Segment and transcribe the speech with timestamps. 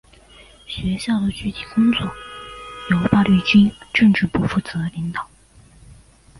[0.65, 2.01] 学校的具体工作
[2.89, 5.29] 由八路军政治部负责领导。